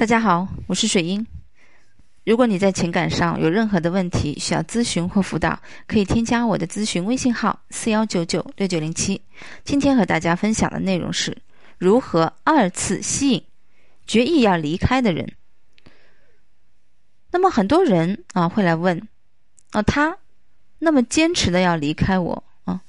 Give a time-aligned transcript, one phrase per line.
[0.00, 1.26] 大家好，我是水英。
[2.24, 9.20] 如果你在情感上有任何的问题需要咨询或辅导，可以添加我的咨询微信号四幺九九六九零七。
[9.62, 11.36] 今天和大家分享的内容是
[11.76, 13.44] 如何二次吸引
[14.06, 15.34] 决意要离开的人。
[17.30, 19.06] 那么很多人啊会来问
[19.72, 20.16] 啊，他
[20.78, 22.80] 那么坚持的要离开我啊，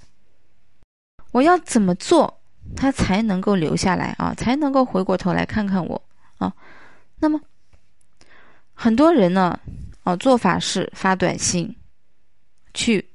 [1.33, 2.39] 我要怎么做
[2.73, 6.01] 他才能够留下来啊，才能够回过头来看看我
[6.37, 6.53] 啊？
[7.21, 7.39] 那么。
[8.73, 9.59] 很多人呢，
[10.01, 11.75] 啊，做法是发短信，
[12.73, 13.07] 去，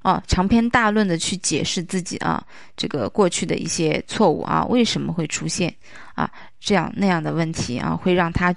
[0.00, 2.44] 啊，长篇大论的去解释自己啊，
[2.76, 5.72] 这个过去的一些错误啊，为什么会出现
[6.16, 6.28] 啊
[6.58, 8.52] 这样那样的问题啊，会让他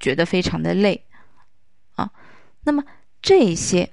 [0.00, 1.00] 觉得非常的累，
[1.94, 2.10] 啊，
[2.64, 2.82] 那么
[3.20, 3.88] 这些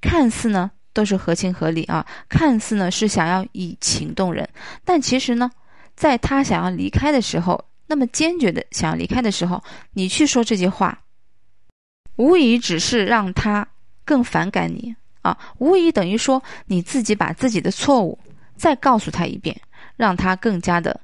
[0.00, 4.48] 看似呢都是合情合理啊，看似呢是想要以情动人，
[4.82, 5.50] 但其实呢，
[5.94, 7.62] 在他想要离开的时候。
[7.86, 11.02] 那么坚决的想要离开的时候，你去说这些话，
[12.16, 13.66] 无疑只是让他
[14.04, 15.36] 更反感你啊！
[15.58, 18.18] 无疑等于说你自己把自己的错误
[18.56, 19.60] 再告诉他一遍，
[19.96, 20.98] 让他更加的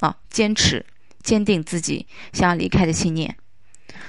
[0.00, 0.84] 啊坚持、
[1.22, 3.36] 坚定自己想要离开的信念。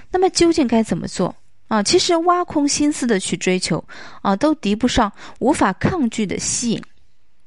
[0.09, 1.36] 那么究竟该怎么做
[1.67, 1.83] 啊？
[1.83, 3.83] 其实挖空心思的去追求
[4.22, 6.83] 啊，都敌不上无法抗拒的吸引。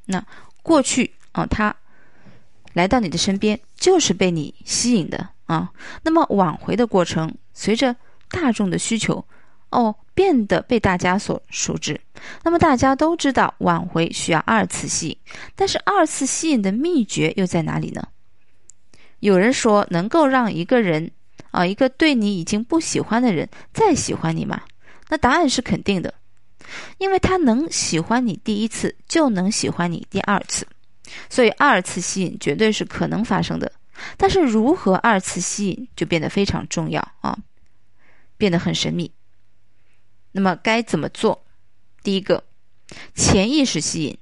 [0.05, 0.25] 那
[0.63, 1.75] 过去啊，他。
[2.73, 5.71] 来到你的身边，就是被你吸引的啊。
[6.03, 7.95] 那么挽回的过程，随着
[8.31, 9.23] 大众的需求，
[9.69, 12.01] 哦，变得被大家所熟知。
[12.43, 15.17] 那么大家都知道，挽回需要二次吸引，
[15.55, 18.09] 但是二次吸引的秘诀又在哪里呢？
[19.21, 21.11] 有人说，能够让一个人
[21.51, 24.63] 啊，一个对你已经不喜欢的人再喜欢你吗？
[25.11, 26.15] 那答案是肯定的，
[26.97, 30.67] 因为他能喜欢你第一次，就能喜欢你第二次。
[31.29, 33.73] 所以，二次吸引绝对是可能发生的，
[34.17, 37.39] 但是如何二次吸引就变得非常重要啊，
[38.37, 39.11] 变得很神秘。
[40.33, 41.45] 那么该怎么做？
[42.03, 42.45] 第一个，
[43.15, 44.19] 潜意识吸引。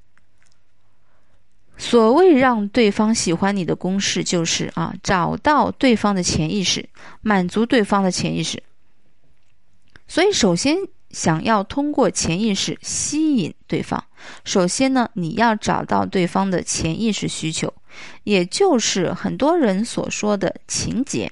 [1.79, 6.89] 所谓让对方喜欢你的公式就是啊，找到对方的潜意识，
[7.21, 8.63] 满足对方的潜意识。
[10.07, 10.77] 所以，首先。
[11.13, 14.03] 想要通过潜意识吸引对方，
[14.45, 17.73] 首先呢，你要找到对方的潜意识需求，
[18.25, 21.31] 也就是很多人所说的情节。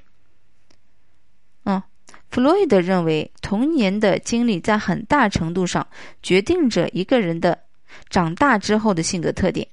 [1.65, 1.83] 嗯，
[2.31, 5.87] 弗洛伊德认为，童年的经历在很大程度上
[6.23, 7.59] 决定着一个人的
[8.09, 9.67] 长大之后的性格特点。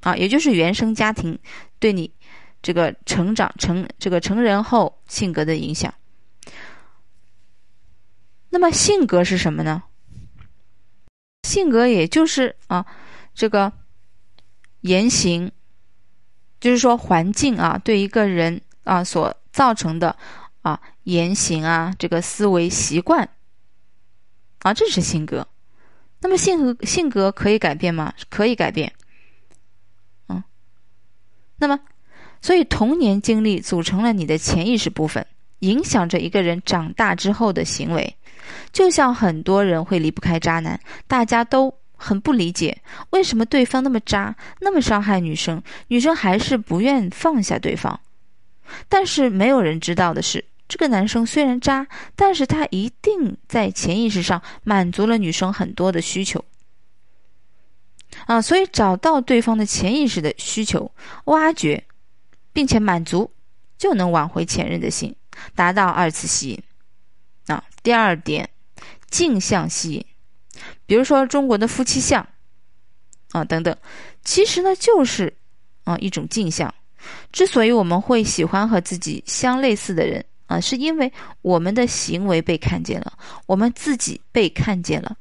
[0.00, 1.38] 啊，也就是原生家庭
[1.78, 2.12] 对你
[2.60, 5.92] 这个成长成这个成人后性格的影响。
[8.54, 9.82] 那么性格是什么呢？
[11.42, 12.86] 性格也就是啊，
[13.34, 13.72] 这个
[14.82, 15.50] 言行，
[16.60, 20.16] 就是说环境啊，对一个人啊所造成的
[20.62, 23.28] 啊言行啊，这个思维习惯
[24.60, 25.48] 啊，这是性格。
[26.20, 28.14] 那么性格性格可以改变吗？
[28.30, 28.92] 可以改变。
[30.28, 30.44] 嗯，
[31.56, 31.80] 那么
[32.40, 35.26] 所以童年经历组成了你的潜意识部分，
[35.64, 38.16] 影响着一个人长大之后的行为。
[38.72, 42.76] 就像很多人会离不开渣男，大家都很不理解
[43.10, 47.98] 为什么对方那么渣，那么伤害女生，女生还是不愿放下对方。
[48.88, 56.44] 但是没有人知道的是，这个男生虽然渣，但是他一定在潜意识上满足了女生很多的需求。
[58.26, 60.90] 啊，所以找到对方的潜意识的需求，
[61.24, 61.84] 挖掘，
[62.52, 63.30] 并且满足，
[63.78, 65.14] 就能挽回前任的心，
[65.54, 66.62] 达到二次吸引。
[67.46, 68.48] 啊，第二点，
[69.10, 70.06] 镜像吸引，
[70.86, 72.26] 比如说中国的夫妻相，
[73.32, 73.76] 啊等等，
[74.24, 75.36] 其实呢就是
[75.84, 76.74] 啊一种镜像。
[77.32, 81.12] 之所以我们会喜欢和自己相类似的人啊，是因为
[81.42, 83.12] 我们的行为被看见了，
[83.44, 85.14] 我们自己被看见了。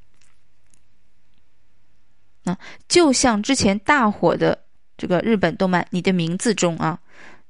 [2.46, 2.58] 啊，
[2.88, 4.58] 就像之前大火的
[4.96, 6.98] 这个日本动漫《你的名字》中啊，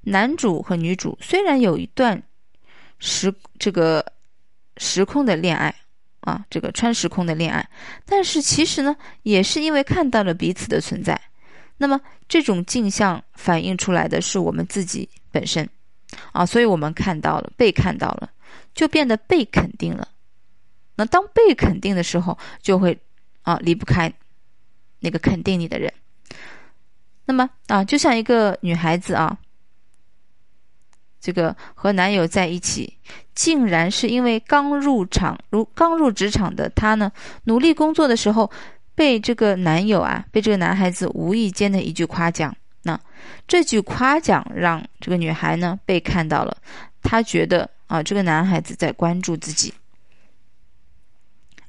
[0.01, 2.23] 男主和女主虽然有一段
[3.03, 4.03] 时这个。
[4.77, 5.71] 时空的恋爱
[6.21, 7.63] 啊，这个穿时空的恋爱，
[8.07, 11.21] 但是其实呢，也是因为看到了彼此的存在。
[11.77, 15.69] 那么这种镜像反映出来的是我们自己本身
[16.31, 18.31] 啊，所以我们看到了，被看到了，
[18.73, 20.07] 就变得被肯定了。
[20.95, 22.99] 那当被肯定的时候，就会
[23.43, 24.11] 啊离不开
[25.01, 25.93] 那个肯定你的人。
[27.25, 29.37] 那么啊，就像一个女孩子啊。
[31.23, 32.97] 这个和男友在一起，
[33.33, 37.09] 竟然是因为刚入场，如刚入职场的她呢，
[37.45, 38.51] 努力工作的时候，
[38.93, 42.99] 被这个男友啊，被这个男孩子无意间的一句夸奖那
[43.47, 46.57] 这句夸奖让这个女孩呢被看到了，
[47.01, 49.73] 她觉得啊，这个男孩子在关注自己。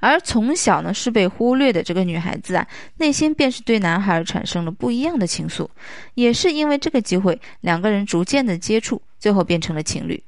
[0.01, 2.67] 而从小呢是被忽略的这个女孩子啊，
[2.99, 5.67] 内心便是对男孩产生了不一样的情愫。
[6.13, 10.23] 也是因为这个机会，两个人逐渐的接触，最后变成了情侣。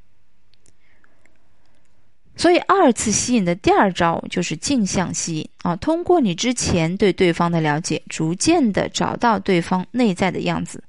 [2.34, 10.82] 所以二次吸引的第二招就是镜像吸引啊，通过你之前对对方的了解，逐渐的找到对方内在的样子，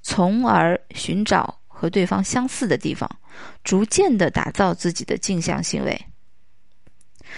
[0.00, 3.06] 从而寻找和对方相似的地方，
[3.62, 6.00] 逐渐的打造自己的镜像行为。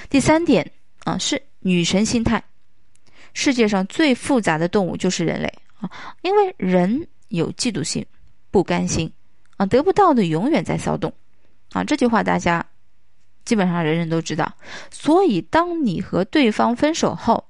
[0.08, 0.70] 第三点。
[1.04, 2.40] 啊，是女神心态。
[3.34, 5.90] 世界上最复杂的动物就是人类啊，
[6.22, 8.06] 因为人有嫉妒心、
[8.52, 9.12] 不甘心
[9.56, 11.12] 啊，得不到的永远在骚动
[11.72, 11.84] 啊。
[11.84, 12.64] 这句话大家
[13.44, 14.52] 基本上人人都知道。
[14.90, 17.48] 所以，当你和对方分手后，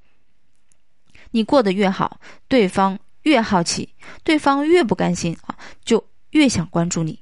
[1.31, 3.95] 你过得越好，对方越好奇，
[4.25, 7.21] 对方越不甘心啊，就越想关注你。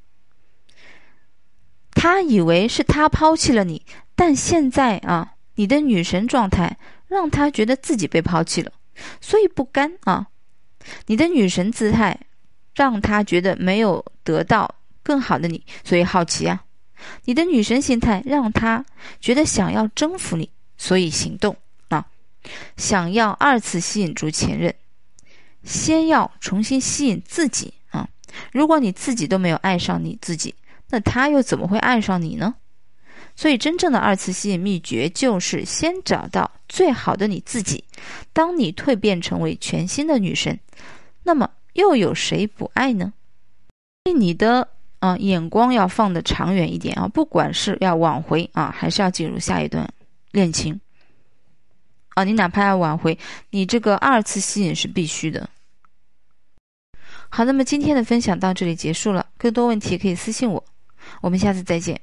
[1.92, 3.84] 他以为是他抛弃了你，
[4.14, 5.34] 但现在啊。
[5.56, 8.72] 你的女神状态让他觉得自己被抛弃了，
[9.20, 10.28] 所以不甘啊。
[11.04, 12.18] 你的女神姿态
[12.80, 16.64] 让他觉得没有得到更好的你，所以好奇啊。
[17.26, 18.82] 你的女神心态让他
[19.20, 20.48] 觉得想要征服你，
[20.78, 21.54] 所以行动
[21.88, 22.06] 啊。
[22.78, 24.74] 想要二次吸引住前任，
[25.62, 28.08] 先要重新吸引自己啊。
[28.50, 30.54] 如果你自己都没有爱上你自己，
[30.88, 32.54] 那他又怎么会爱上你呢？
[33.36, 37.84] 所以，真正的二次吸引秘诀就是先找到最好的你自己。
[38.32, 40.58] 当你蜕变成为全新的女神，
[41.24, 43.12] 那么又有谁不爱呢？
[44.17, 44.69] 你的
[44.99, 49.88] 啊眼光要放得长远一点啊，不管是要挽回啊，还是要进入下一段
[50.32, 50.81] 恋情
[52.14, 53.19] 啊，你哪怕要挽回，
[53.50, 55.49] 你这个二次吸引是必须的。
[57.28, 60.64] 好，那么今天的分享到这里结束了，更多问题可以私信我，
[61.20, 62.00] 我们下次再见。